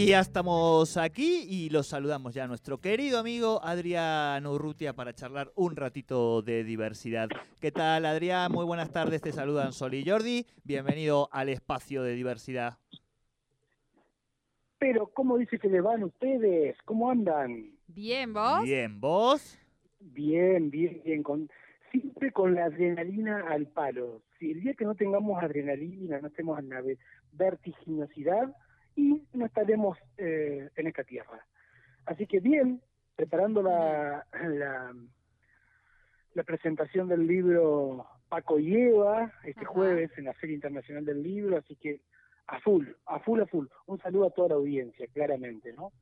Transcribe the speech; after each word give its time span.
Y 0.00 0.06
ya 0.06 0.20
estamos 0.20 0.96
aquí 0.96 1.44
y 1.46 1.68
los 1.68 1.88
saludamos 1.88 2.32
ya 2.32 2.44
a 2.44 2.46
nuestro 2.46 2.78
querido 2.78 3.18
amigo 3.18 3.60
Adrián 3.62 4.46
Urrutia 4.46 4.94
para 4.94 5.12
charlar 5.12 5.52
un 5.56 5.76
ratito 5.76 6.40
de 6.40 6.64
diversidad. 6.64 7.28
¿Qué 7.60 7.70
tal 7.70 8.06
Adrián? 8.06 8.50
Muy 8.50 8.64
buenas 8.64 8.90
tardes, 8.90 9.20
te 9.20 9.30
saludan 9.30 9.74
Sol 9.74 9.92
y 9.92 10.08
Jordi. 10.08 10.46
Bienvenido 10.64 11.28
al 11.32 11.50
espacio 11.50 12.02
de 12.02 12.14
diversidad. 12.14 12.78
Pero, 14.78 15.08
¿cómo 15.08 15.36
dice 15.36 15.58
que 15.58 15.68
le 15.68 15.82
van 15.82 16.02
ustedes? 16.02 16.78
¿Cómo 16.86 17.10
andan? 17.10 17.66
Bien, 17.86 18.32
¿vos? 18.32 18.62
Bien, 18.62 18.98
¿vos? 19.02 19.58
Bien, 19.98 20.70
bien, 20.70 21.02
bien. 21.04 21.22
Con, 21.22 21.50
siempre 21.92 22.32
con 22.32 22.54
la 22.54 22.64
adrenalina 22.64 23.44
al 23.50 23.66
palo. 23.66 24.22
Si 24.38 24.52
el 24.52 24.62
día 24.62 24.72
que 24.72 24.86
no 24.86 24.94
tengamos 24.94 25.42
adrenalina, 25.42 26.20
no 26.22 26.28
estemos 26.28 26.58
en 26.58 26.70
la 26.70 26.82
vertiginosidad, 27.32 28.50
y 29.00 29.38
no 29.38 29.46
estaremos 29.46 29.98
eh, 30.16 30.68
en 30.76 30.86
esta 30.86 31.04
tierra. 31.04 31.44
Así 32.06 32.26
que 32.26 32.40
bien, 32.40 32.80
preparando 33.16 33.62
la, 33.62 34.26
la, 34.32 34.94
la 36.34 36.42
presentación 36.44 37.08
del 37.08 37.26
libro 37.26 38.06
Paco 38.28 38.58
y 38.58 38.74
Eva, 38.76 39.32
este 39.44 39.64
jueves 39.64 40.10
en 40.16 40.24
la 40.24 40.34
Feria 40.34 40.54
Internacional 40.54 41.04
del 41.04 41.22
Libro, 41.22 41.56
así 41.56 41.76
que 41.76 42.00
a 42.46 42.60
full, 42.60 42.86
a 43.06 43.18
full, 43.20 43.40
a 43.40 43.46
full. 43.46 43.66
Un 43.86 43.98
saludo 43.98 44.26
a 44.26 44.30
toda 44.30 44.50
la 44.50 44.54
audiencia, 44.56 45.06
claramente, 45.12 45.72
¿no? 45.72 45.92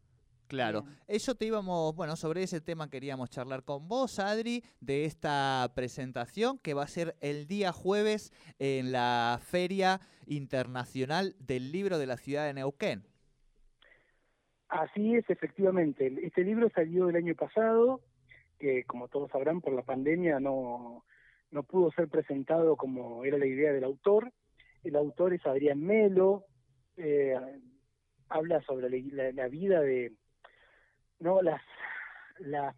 Claro, 0.49 0.85
eso 1.07 1.35
te 1.35 1.45
íbamos, 1.45 1.95
bueno, 1.95 2.17
sobre 2.17 2.43
ese 2.43 2.63
tema 2.63 2.89
queríamos 2.89 3.29
charlar 3.29 3.65
con 3.65 3.87
vos, 3.87 4.19
Adri, 4.19 4.65
de 4.81 5.05
esta 5.05 5.71
presentación 5.75 6.59
que 6.59 6.73
va 6.73 6.85
a 6.85 6.89
ser 6.89 7.17
el 7.21 7.47
día 7.47 7.71
jueves 7.71 8.33
en 8.59 8.91
la 8.91 9.39
Feria 9.43 10.01
Internacional 10.27 11.37
del 11.39 11.71
Libro 11.71 11.99
de 11.99 12.07
la 12.07 12.17
Ciudad 12.17 12.47
de 12.47 12.55
Neuquén. 12.55 13.05
Así 14.71 15.17
es, 15.17 15.29
efectivamente. 15.29 16.15
Este 16.23 16.45
libro 16.45 16.71
salió 16.75 17.11
el 17.11 17.17
año 17.17 17.35
pasado, 17.35 18.01
que 18.59 18.85
como 18.85 19.09
todos 19.09 19.31
sabrán 19.31 19.61
por 19.61 19.75
la 19.75 19.83
pandemia 19.83 20.41
no, 20.41 21.05
no 21.51 21.63
pudo 21.63 21.91
ser 21.93 22.09
presentado 22.09 22.77
como 22.77 23.23
era 23.27 23.37
la 23.37 23.47
idea 23.47 23.71
del 23.71 23.85
autor. 23.85 24.33
El 24.83 24.97
autor 24.97 25.35
es 25.35 25.45
Adrián 25.45 25.81
Melo, 25.83 26.47
eh, 26.97 27.37
habla 28.31 28.63
sobre 28.63 28.89
la 29.33 29.49
vida 29.49 29.83
de 29.83 30.13
no 31.21 31.43
las, 31.43 31.63
las 32.39 32.75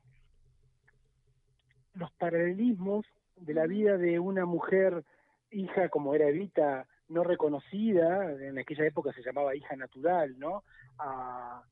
los 1.94 2.12
paralelismos 2.12 3.04
de 3.36 3.54
la 3.54 3.66
vida 3.66 3.98
de 3.98 4.18
una 4.18 4.46
mujer 4.46 5.04
hija 5.50 5.88
como 5.88 6.14
era 6.14 6.28
Evita 6.28 6.86
no 7.08 7.24
reconocida 7.24 8.32
en 8.32 8.58
aquella 8.58 8.86
época 8.86 9.12
se 9.12 9.22
llamaba 9.22 9.56
hija 9.56 9.74
natural 9.76 10.38
no 10.38 10.62
a, 10.98 11.62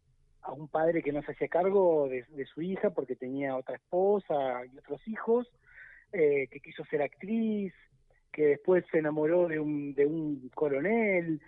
a 0.43 0.53
un 0.53 0.69
padre 0.69 1.03
que 1.03 1.13
no 1.13 1.23
se 1.23 1.33
hacía 1.33 1.49
cargo 1.49 2.09
de, 2.09 2.47
su 2.47 2.63
hija 2.63 2.91
porque 2.91 3.17
tenía 3.17 3.57
otra 3.57 3.77
esposa 3.77 4.65
y 4.67 4.77
otros 4.79 5.07
hijos 5.07 5.47
eh, 6.13 6.49
que 6.51 6.61
quiso 6.61 6.85
ser 6.87 7.03
actriz 7.03 7.73
que 8.33 8.47
después 8.47 8.85
se 8.91 8.99
enamoró 8.99 9.49
de 9.49 9.59
un 9.59 9.95
de 9.95 10.07
un 10.07 10.49
coronel. 10.55 11.41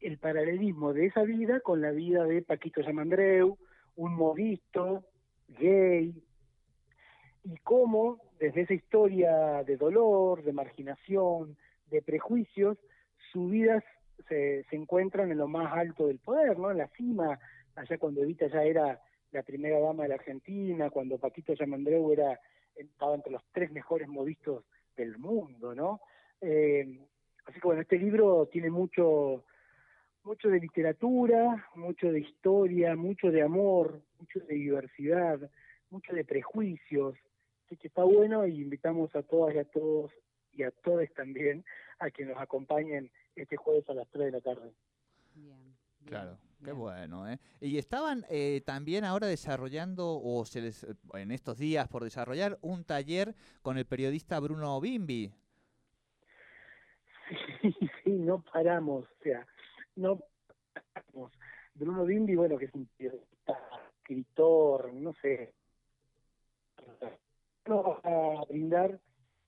El 0.00 0.18
paralelismo 0.18 0.92
de 0.92 1.06
esa 1.06 1.22
vida 1.22 1.60
con 1.60 1.80
la 1.80 1.90
vida 1.90 2.24
de 2.24 2.40
Paquito 2.40 2.80
Yamandreu 2.80 3.58
un 3.98 4.14
modisto 4.14 5.04
gay, 5.48 6.14
y 7.44 7.56
cómo 7.64 8.20
desde 8.38 8.62
esa 8.62 8.74
historia 8.74 9.64
de 9.64 9.76
dolor, 9.76 10.42
de 10.44 10.52
marginación, 10.52 11.56
de 11.90 12.00
prejuicios, 12.02 12.78
sus 13.32 13.50
vidas 13.50 13.82
se, 14.28 14.64
se 14.70 14.76
encuentran 14.76 15.32
en 15.32 15.38
lo 15.38 15.48
más 15.48 15.72
alto 15.72 16.06
del 16.06 16.18
poder, 16.18 16.58
¿no? 16.58 16.70
En 16.70 16.78
la 16.78 16.88
cima, 16.88 17.38
allá 17.74 17.98
cuando 17.98 18.22
Evita 18.22 18.46
ya 18.46 18.62
era 18.62 19.00
la 19.32 19.42
primera 19.42 19.80
dama 19.80 20.04
de 20.04 20.10
la 20.10 20.14
Argentina, 20.14 20.90
cuando 20.90 21.18
Paquito 21.18 21.54
Yamandreu 21.54 22.12
era, 22.12 22.38
estaba 22.76 23.16
entre 23.16 23.32
los 23.32 23.42
tres 23.52 23.72
mejores 23.72 24.08
modistos 24.08 24.64
del 24.96 25.18
mundo, 25.18 25.74
¿no? 25.74 26.00
Eh, 26.40 27.00
así 27.46 27.60
que 27.60 27.66
bueno, 27.66 27.82
este 27.82 27.98
libro 27.98 28.46
tiene 28.46 28.70
mucho, 28.70 29.44
mucho 30.28 30.50
de 30.50 30.60
literatura, 30.60 31.66
mucho 31.74 32.12
de 32.12 32.20
historia, 32.20 32.94
mucho 32.94 33.30
de 33.30 33.40
amor, 33.40 34.02
mucho 34.18 34.40
de 34.40 34.56
diversidad, 34.56 35.50
mucho 35.88 36.12
de 36.12 36.22
prejuicios. 36.22 37.16
Así 37.64 37.78
que 37.78 37.88
está 37.88 38.04
bueno 38.04 38.46
y 38.46 38.60
invitamos 38.60 39.14
a 39.16 39.22
todas 39.22 39.54
y 39.54 39.58
a 39.58 39.64
todos 39.64 40.12
y 40.52 40.64
a 40.64 40.70
todos 40.70 41.08
también 41.16 41.64
a 41.98 42.10
que 42.10 42.26
nos 42.26 42.36
acompañen 42.36 43.10
este 43.36 43.56
jueves 43.56 43.88
a 43.88 43.94
las 43.94 44.06
3 44.10 44.26
de 44.26 44.32
la 44.32 44.40
tarde. 44.42 44.70
Bien. 45.34 45.74
Claro, 46.04 46.36
qué 46.62 46.72
bueno, 46.72 47.26
¿eh? 47.26 47.38
Y 47.62 47.78
estaban 47.78 48.26
eh, 48.28 48.60
también 48.66 49.04
ahora 49.04 49.28
desarrollando, 49.28 50.20
o 50.22 50.44
se 50.44 50.60
les, 50.60 50.86
en 51.14 51.30
estos 51.30 51.56
días 51.56 51.88
por 51.88 52.04
desarrollar, 52.04 52.58
un 52.60 52.84
taller 52.84 53.34
con 53.62 53.78
el 53.78 53.86
periodista 53.86 54.40
Bruno 54.40 54.78
Bimbi. 54.78 55.32
Sí, 57.62 57.74
sí, 58.04 58.10
no 58.10 58.42
paramos, 58.42 59.04
o 59.04 59.22
sea, 59.22 59.46
no 59.98 60.18
Bruno 61.74 62.04
Bimbi, 62.04 62.34
bueno, 62.36 62.56
que 62.56 62.66
es 62.66 62.74
un 62.74 62.88
escritor, 64.00 64.92
no 64.94 65.12
sé, 65.14 65.52
nos 67.66 67.98
a 68.04 68.44
brindar 68.48 68.98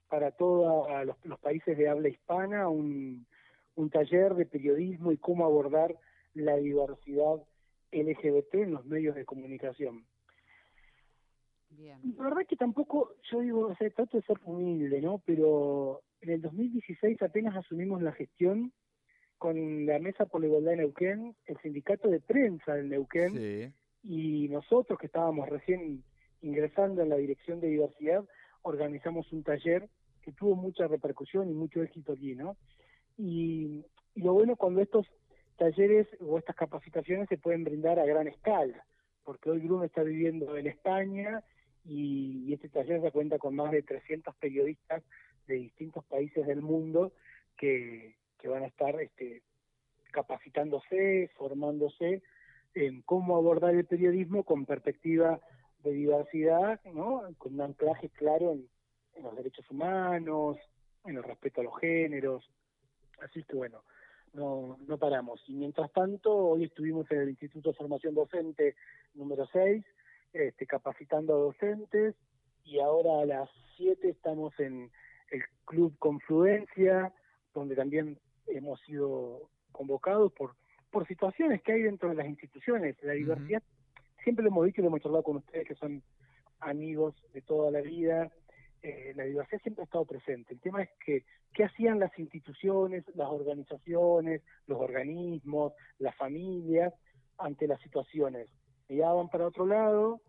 para 0.09 0.31
todos 0.33 0.89
los, 1.25 1.39
países 1.41 1.77
de 1.79 1.89
habla 1.89 2.09
hispana 2.09 2.69
un, 2.69 3.27
un 3.77 3.91
taller 3.91 4.35
de 4.35 4.47
periodismo 4.47 5.13
y 5.13 5.17
cómo 5.17 5.45
abordar 5.45 5.97
la 6.35 6.57
diversidad 6.57 7.43
LGBT 7.93 8.55
en 8.55 8.73
los 8.73 8.85
medios 8.85 9.15
de 9.15 9.25
comunicación. 9.25 10.05
Bien. 11.71 12.01
La 12.19 12.25
verdad 12.25 12.47
que 12.49 12.57
tampoco, 12.57 13.15
yo 13.31 13.41
digo, 13.41 13.69
o 13.69 13.75
sea, 13.77 13.89
trato 13.91 14.17
de 14.17 14.25
ser 14.25 14.39
humilde, 14.45 15.01
¿no? 15.01 15.23
Pero 15.25 16.03
en 16.21 16.31
el 16.31 16.43
2016 16.43 17.23
apenas 17.23 17.57
asumimos 17.57 18.03
la 18.03 18.13
gestión 18.13 18.73
con 19.41 19.87
la 19.87 19.99
Mesa 19.99 20.27
por 20.27 20.43
la 20.43 20.49
Igualdad 20.49 20.73
de 20.73 20.77
Neuquén, 20.77 21.35
el 21.47 21.57
sindicato 21.63 22.09
de 22.09 22.21
prensa 22.21 22.75
del 22.75 22.91
Neuquén 22.91 23.73
y 24.05 24.49
nosotros 24.51 24.99
que 24.99 25.07
estábamos 25.07 25.49
recién 25.49 26.05
ingresando 26.43 27.01
en 27.01 27.09
la 27.09 27.17
dirección 27.17 27.59
de 27.59 27.69
diversidad, 27.69 28.23
organizamos 28.61 29.33
un 29.33 29.43
taller 29.43 29.89
que 30.21 30.33
tuvo 30.33 30.57
mucha 30.57 30.87
repercusión 30.89 31.49
y 31.49 31.55
mucho 31.55 31.83
éxito 31.83 32.13
aquí, 32.13 32.35
¿no? 32.35 32.59
Y, 33.17 33.83
lo 34.17 34.35
bueno 34.35 34.57
cuando 34.57 34.83
estos 34.83 35.07
talleres 35.57 36.07
o 36.21 36.37
estas 36.37 36.57
capacitaciones 36.57 37.27
se 37.31 37.39
pueden 37.39 37.65
brindar 37.65 37.99
a 37.99 38.05
gran 38.05 38.29
escala, 38.29 38.85
porque 39.25 39.49
hoy 39.49 39.61
Bruno 39.61 39.85
está 39.85 40.03
viviendo 40.03 40.55
en 40.59 40.67
España 40.67 41.43
y, 41.83 42.45
y 42.47 42.53
este 42.53 42.69
taller 42.69 43.01
se 43.01 43.11
cuenta 43.11 43.39
con 43.39 43.57
más 43.57 43.71
de 43.71 43.83
300 43.83 44.35
periodistas 44.35 45.03
de 45.47 45.55
distintos 45.55 46.05
países 46.05 46.47
del 46.47 46.61
mundo 46.61 47.13
que, 47.57 48.20
que 48.41 48.49
van 48.49 48.63
a 48.63 48.67
estar 48.67 49.01
este, 49.01 49.43
capacitándose, 50.11 51.31
formándose 51.37 52.23
en 52.75 53.03
cómo 53.03 53.37
abordar 53.37 53.75
el 53.75 53.87
periodismo 53.87 54.45
con 54.45 54.67
perspectiva 54.67 55.41
de 55.83 55.93
diversidad, 55.93 56.81
¿no? 56.85 57.23
con 57.39 57.55
un 57.55 57.63
anclaje 57.63 58.11
claro 58.11 58.53
en, 58.53 58.69
los 59.23 59.37
derechos 59.37 59.69
humanos, 59.71 60.57
en 61.05 61.17
el 61.17 61.23
respeto 61.23 61.61
a 61.61 61.65
los 61.65 61.79
géneros. 61.79 62.49
Así 63.21 63.43
que 63.45 63.57
bueno, 63.57 63.83
no, 64.33 64.79
no 64.87 64.99
paramos. 64.99 65.43
Y 65.47 65.55
mientras 65.55 65.93
tanto, 65.93 66.35
hoy 66.35 66.65
estuvimos 66.65 67.11
en 67.11 67.21
el 67.21 67.29
Instituto 67.31 67.71
de 67.71 67.77
Formación 67.77 68.15
Docente 68.15 68.77
número 69.15 69.47
6, 69.53 69.85
este, 70.33 70.67
capacitando 70.67 71.35
a 71.35 71.39
docentes, 71.39 72.15
y 72.65 72.79
ahora 72.79 73.23
a 73.23 73.27
las 73.27 73.51
7 73.77 74.09
estamos 74.09 74.59
en 74.61 74.91
el 75.31 75.43
Club 75.65 75.97
Confluencia, 75.99 77.13
donde 77.53 77.75
también 77.75 78.19
hemos 78.51 78.81
sido 78.83 79.51
convocados 79.73 80.33
por, 80.33 80.57
por 80.91 81.07
situaciones 81.07 81.63
que 81.63 81.73
hay 81.73 81.83
dentro 81.83 82.09
de 82.09 82.17
las 82.17 82.27
instituciones. 82.27 82.97
La 83.03 83.13
diversidad, 83.13 83.63
siempre 84.23 84.45
lo 84.45 84.51
hemos 84.51 84.67
dicho 84.67 84.81
y 84.81 84.83
lo 84.83 84.89
hemos 84.89 85.03
charlado 85.03 85.25
con 85.25 85.37
ustedes 85.37 85.67
que 85.67 85.75
son 85.75 86.03
amigos 86.61 87.15
de 87.33 87.43
toda 87.43 87.71
la 87.71 87.81
vida, 87.81 88.31
eh, 88.83 89.13
la 89.15 89.25
diversidad 89.25 89.61
siempre 89.63 89.83
ha 89.83 89.85
estado 89.85 90.05
presente. 90.05 90.55
El 90.55 90.61
tema 90.61 90.83
es 90.83 90.91
que, 91.05 91.25
qué 91.53 91.65
hacían 91.65 91.99
las 91.99 92.17
instituciones, 92.19 93.05
las 93.15 93.29
organizaciones, 93.29 94.43
los 94.67 94.81
organismos, 94.81 95.73
las 95.99 96.17
familias 96.17 96.95
ante 97.39 97.67
las 97.67 97.81
situaciones. 97.81 98.49
Miraban 98.89 99.29
para 99.29 99.47
otro 99.47 99.67
lado, 99.67 100.21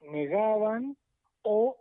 negaban 0.00 0.96
o 1.42 1.76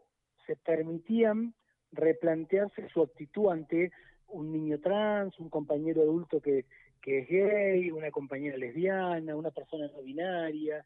se 0.46 0.56
permitían 0.56 1.54
replantearse 1.92 2.88
su 2.90 3.02
actitud 3.02 3.50
ante 3.52 3.92
un 4.32 4.52
niño 4.52 4.80
trans, 4.80 5.38
un 5.40 5.50
compañero 5.50 6.02
adulto 6.02 6.42
que, 6.42 6.66
que 7.02 7.20
es 7.20 7.30
gay, 7.30 7.92
una 7.92 8.12
compañera 8.12 8.58
lesbiana, 8.58 9.36
una 9.36 9.52
persona 9.52 9.88
no 9.88 10.02
binaria. 10.02 10.86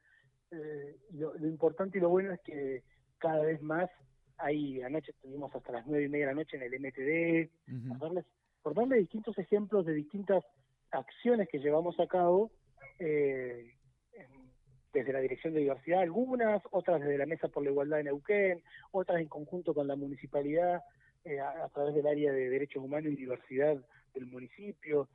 Eh, 0.52 0.98
lo, 1.12 1.36
importante 1.48 1.98
y 1.98 2.02
lo 2.02 2.10
bueno 2.10 2.34
es 2.34 2.42
que 2.42 2.84
cada 3.18 3.44
vez 3.44 3.62
más, 3.62 3.90
ahí 4.38 4.82
anoche 4.82 5.12
estuvimos 5.12 5.54
hasta 5.56 5.72
las 5.72 5.88
nueve 5.88 6.06
y 6.06 6.10
media 6.10 6.28
de 6.28 6.34
la 6.34 6.42
noche 6.42 6.58
en 6.58 6.64
el 6.64 6.80
MTD, 6.80 7.88
por, 7.90 8.00
darles, 8.00 8.26
por 8.62 8.74
darle 8.76 8.98
distintos 8.98 9.38
ejemplos 9.38 9.86
de 9.86 9.94
distintas 9.94 10.44
acciones 10.92 11.48
que 11.50 11.60
llevamos 11.60 12.00
a 12.00 12.08
cabo 12.08 12.52
eh, 13.00 13.74
desde 14.94 15.12
la 15.12 15.20
Dirección 15.20 15.54
de 15.54 15.62
Diversidad 15.62 16.02
algunas, 16.02 16.62
otras 16.72 17.02
desde 17.02 17.18
la 17.18 17.26
Mesa 17.26 17.48
por 17.48 17.64
la 17.64 17.72
Igualdad 17.72 18.00
en 18.00 18.06
Neuquén, 18.06 18.64
otras 18.92 19.20
en 19.20 19.28
conjunto 19.28 19.74
con 19.74 19.88
la 19.88 19.96
municipalidad 19.96 20.84
eh, 21.26 21.40
a, 21.40 21.70
través 21.70 21.96
del 21.96 22.06
área 22.06 22.32
de 22.32 22.50
Derechos 22.50 22.84
Humanos 22.84 23.14
y 23.14 23.16
Diversidad 23.16 23.78
del 24.14 24.26
municipio. 24.28 25.08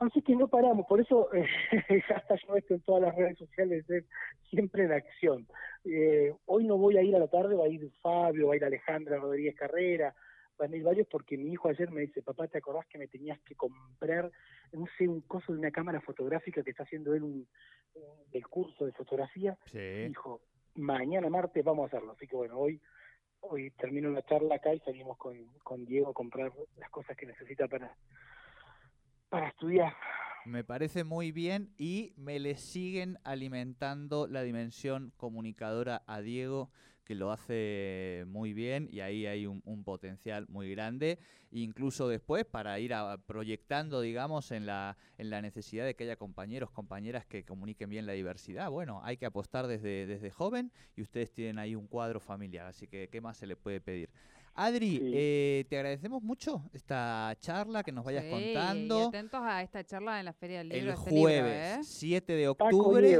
Así 0.00 0.22
que 0.22 0.34
no 0.34 0.48
paramos, 0.48 0.86
por 0.86 1.00
eso 1.00 1.28
eh, 1.34 1.46
hasta 2.14 2.36
yo 2.36 2.56
esto 2.56 2.74
en 2.74 2.80
todas 2.80 3.02
las 3.02 3.14
redes 3.14 3.38
sociales, 3.38 3.88
es 3.90 4.04
siempre 4.48 4.84
en 4.84 4.92
acción. 4.92 5.46
Eh, 5.84 6.32
hoy 6.46 6.64
no 6.64 6.78
voy 6.78 6.96
a 6.96 7.02
ir 7.02 7.14
a 7.14 7.18
la 7.18 7.28
tarde, 7.28 7.54
va 7.54 7.66
a 7.66 7.68
ir 7.68 7.90
Fabio, 8.00 8.48
va 8.48 8.54
a 8.54 8.56
ir 8.56 8.64
Alejandra 8.64 9.18
Rodríguez 9.18 9.54
Carrera, 9.54 10.14
van 10.58 10.72
a 10.72 10.76
ir 10.76 10.82
varios 10.82 11.06
porque 11.08 11.36
mi 11.36 11.52
hijo 11.52 11.68
ayer 11.68 11.90
me 11.90 12.00
dice, 12.00 12.22
papá, 12.22 12.48
¿te 12.48 12.58
acordás 12.58 12.86
que 12.86 12.98
me 12.98 13.06
tenías 13.06 13.38
que 13.40 13.54
comprar, 13.54 14.30
no 14.72 14.86
sé, 14.96 15.06
un 15.06 15.20
coso 15.20 15.52
de 15.52 15.58
una 15.58 15.70
cámara 15.70 16.00
fotográfica 16.00 16.62
que 16.62 16.70
está 16.70 16.84
haciendo 16.84 17.14
él 17.14 17.22
un, 17.22 17.46
el 18.32 18.46
curso 18.48 18.86
de 18.86 18.92
fotografía? 18.92 19.56
Sí. 19.66 20.06
Dijo, 20.08 20.40
mañana 20.74 21.28
martes 21.28 21.62
vamos 21.62 21.84
a 21.84 21.86
hacerlo. 21.88 22.12
Así 22.12 22.26
que 22.26 22.36
bueno, 22.36 22.58
hoy 22.58 22.80
hoy 23.42 23.70
termino 23.72 24.10
la 24.10 24.22
charla 24.22 24.56
acá 24.56 24.74
y 24.74 24.80
salimos 24.80 25.18
con, 25.18 25.36
con 25.62 25.84
Diego 25.84 26.10
a 26.10 26.14
comprar 26.14 26.52
las 26.76 26.90
cosas 26.90 27.16
que 27.16 27.26
necesita 27.26 27.68
para, 27.68 27.96
para 29.28 29.48
estudiar. 29.48 29.92
Me 30.44 30.64
parece 30.64 31.04
muy 31.04 31.30
bien 31.30 31.72
y 31.78 32.14
me 32.16 32.40
le 32.40 32.56
siguen 32.56 33.18
alimentando 33.22 34.26
la 34.26 34.42
dimensión 34.42 35.12
comunicadora 35.16 36.02
a 36.06 36.20
Diego 36.20 36.70
que 37.04 37.14
lo 37.14 37.32
hace 37.32 38.24
muy 38.28 38.52
bien 38.52 38.88
y 38.90 39.00
ahí 39.00 39.26
hay 39.26 39.46
un, 39.46 39.62
potencial 39.84 40.46
muy 40.48 40.70
grande, 40.70 41.18
incluso 41.50 42.08
después 42.08 42.44
para 42.44 42.78
ir 42.78 42.92
proyectando, 43.26 44.00
digamos, 44.00 44.50
en 44.52 44.66
la, 44.66 44.96
en 45.18 45.30
la 45.30 45.42
necesidad 45.42 45.84
de 45.84 45.94
que 45.94 46.04
haya 46.04 46.16
compañeros, 46.16 46.70
compañeras 46.70 47.26
que 47.26 47.44
comuniquen 47.44 47.90
bien 47.90 48.06
la 48.06 48.12
diversidad. 48.12 48.70
Bueno, 48.70 49.00
hay 49.02 49.16
que 49.16 49.26
apostar 49.26 49.66
desde, 49.66 50.06
desde 50.06 50.30
joven 50.30 50.72
y 50.96 51.02
ustedes 51.02 51.32
tienen 51.32 51.58
ahí 51.58 51.74
un 51.74 51.86
cuadro 51.86 52.20
familiar, 52.20 52.66
así 52.66 52.86
que 52.86 53.08
¿qué 53.08 53.20
más 53.20 53.36
se 53.36 53.46
le 53.46 53.56
puede 53.56 53.80
pedir? 53.80 54.08
Adri, 54.54 55.00
eh, 55.02 55.64
te 55.68 55.76
agradecemos 55.76 56.22
mucho 56.22 56.62
esta 56.74 57.34
charla 57.40 57.82
que 57.82 57.90
nos 57.90 58.04
vayas 58.04 58.24
contando. 58.24 59.04
Y 59.04 59.08
atentos 59.08 59.40
a 59.42 59.62
esta 59.62 59.82
charla 59.82 60.18
en 60.18 60.26
la 60.26 60.34
Feria 60.34 60.58
del 60.58 60.68
Libro. 60.68 60.92
El 60.92 60.98
este 60.98 61.10
jueves 61.10 61.88
7 61.88 62.32
¿eh? 62.32 62.36
de 62.36 62.48
octubre 62.48 63.18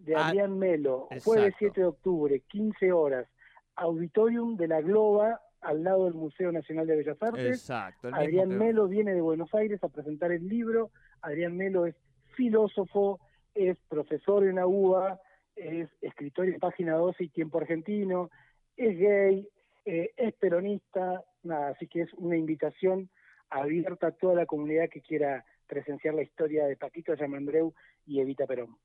de 0.00 0.16
ah, 0.16 0.28
Adrián 0.28 0.58
Melo, 0.58 1.08
jueves 1.24 1.54
7 1.58 1.80
de 1.80 1.86
octubre, 1.86 2.40
15 2.48 2.92
horas, 2.92 3.28
auditorium 3.76 4.56
de 4.56 4.68
la 4.68 4.80
Globa, 4.80 5.40
al 5.60 5.84
lado 5.84 6.04
del 6.04 6.14
Museo 6.14 6.50
Nacional 6.52 6.86
de 6.86 6.96
Bellas 6.96 7.22
Artes. 7.22 7.46
Exacto. 7.46 8.08
Adrián 8.12 8.48
Melo 8.48 8.88
viene 8.88 9.14
de 9.14 9.20
Buenos 9.20 9.52
Aires 9.54 9.82
a 9.84 9.88
presentar 9.88 10.32
el 10.32 10.48
libro. 10.48 10.90
Adrián 11.20 11.56
Melo 11.56 11.86
es 11.86 11.94
filósofo, 12.34 13.20
es 13.54 13.78
profesor 13.88 14.46
en 14.46 14.56
la 14.56 14.66
UBA, 14.66 15.20
es 15.56 15.88
escritor 16.00 16.48
en 16.48 16.58
Página 16.58 16.94
12 16.94 17.24
y 17.24 17.28
Tiempo 17.28 17.58
Argentino, 17.58 18.30
es 18.76 18.98
gay, 18.98 19.48
eh, 19.84 20.12
es 20.16 20.32
peronista, 20.34 21.22
nada, 21.42 21.68
así 21.68 21.86
que 21.86 22.02
es 22.02 22.14
una 22.14 22.36
invitación 22.36 23.10
abierta 23.50 24.08
a 24.08 24.12
toda 24.12 24.34
la 24.34 24.46
comunidad 24.46 24.88
que 24.88 25.02
quiera 25.02 25.44
presenciar 25.66 26.14
la 26.14 26.22
historia 26.22 26.66
de 26.66 26.76
Paquito 26.76 27.14
Yamandreu 27.14 27.74
y 28.06 28.20
Evita 28.20 28.46
Perón. 28.46 28.76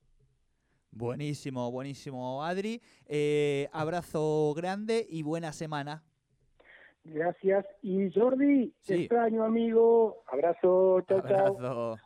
Buenísimo, 0.96 1.70
buenísimo, 1.72 2.42
Adri. 2.42 2.82
Eh, 3.06 3.68
abrazo 3.74 4.54
grande 4.56 5.06
y 5.10 5.24
buena 5.24 5.52
semana. 5.52 6.02
Gracias. 7.04 7.66
Y 7.82 8.10
Jordi, 8.14 8.74
extraño 8.88 9.44
amigo. 9.44 10.24
Abrazo, 10.32 11.02
chao, 11.02 11.20
Abrazo. 11.20 11.98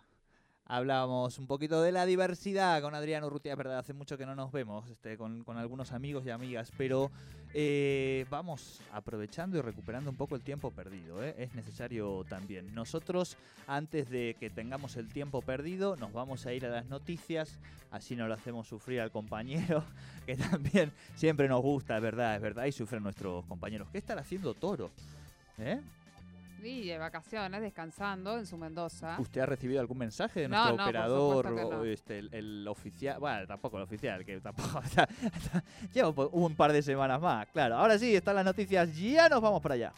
Hablábamos 0.72 1.40
un 1.40 1.48
poquito 1.48 1.82
de 1.82 1.92
la 1.92 2.06
diversidad 2.06 2.80
con 2.84 2.94
Adriano 2.94 3.26
Urrutia, 3.26 3.56
verdad, 3.56 3.80
hace 3.80 3.94
mucho 3.94 4.20
que 4.20 4.28
no 4.28 4.36
nos 4.36 4.52
vemos 4.52 4.88
este, 4.88 5.18
con, 5.18 5.44
algunos 5.58 5.94
amigos 5.94 6.28
y 6.28 6.30
amigas, 6.30 6.72
pero 6.78 7.10
eh, 7.56 8.28
vamos 8.30 8.80
aprovechando 8.94 9.58
y 9.58 9.62
recuperando 9.62 10.12
un 10.12 10.16
poco 10.16 10.36
el 10.36 10.44
tiempo 10.44 10.70
perdido, 10.70 11.24
¿eh? 11.24 11.34
es 11.40 11.56
necesario 11.56 12.24
también. 12.30 12.72
Nosotros, 12.76 13.36
antes 13.66 14.12
de 14.12 14.36
que 14.40 14.52
tengamos 14.52 14.96
el 14.96 15.08
tiempo 15.12 15.42
perdido, 15.42 15.96
nos 15.96 16.14
vamos 16.14 16.46
a 16.46 16.54
ir 16.54 16.68
a 16.68 16.70
las 16.70 16.86
noticias, 16.86 17.58
así 17.90 18.16
no 18.16 18.28
lo 18.28 18.36
hacemos 18.36 18.68
sufrir 18.68 19.02
al 19.02 19.10
compañero, 19.10 19.84
que 20.28 20.36
también 20.36 20.92
siempre 21.16 21.48
nos 21.48 21.64
gusta, 21.64 21.96
es 21.96 22.04
verdad, 22.04 22.36
es 22.36 22.44
verdad, 22.44 22.66
y 22.66 22.72
sufren 22.72 23.02
nuestros 23.02 23.44
compañeros. 23.48 23.88
¿Qué 23.92 23.98
estará 23.98 24.22
haciendo 24.22 24.54
Toro? 24.54 24.92
¿Eh? 25.58 25.82
Sí, 26.62 26.88
de 26.88 26.98
vacaciones, 26.98 27.62
descansando 27.62 28.38
en 28.38 28.46
su 28.46 28.58
Mendoza. 28.58 29.16
¿Usted 29.20 29.42
ha 29.42 29.46
recibido 29.46 29.80
algún 29.80 29.98
mensaje 29.98 30.42
de 30.42 30.48
nuestro 30.50 30.76
operador 30.76 31.48
o 31.48 31.86
este, 31.86 32.20
el, 32.20 32.68
oficial? 32.68 33.20
Bueno, 33.20 33.48
tampoco 33.48 33.78
el 33.78 33.84
oficial, 33.84 34.26
que 34.26 34.40
tampoco. 34.42 34.82
Lleva 35.94 36.10
un 36.32 36.56
par 36.56 36.74
de 36.74 36.82
semanas 36.82 37.22
más, 37.22 37.48
claro. 37.48 37.76
Ahora 37.76 37.98
sí, 37.98 38.16
están 38.16 38.36
las 38.36 38.46
noticias, 38.46 38.96
ya 38.96 39.30
nos 39.30 39.42
vamos 39.42 39.62
para 39.62 39.76
allá. 39.76 39.94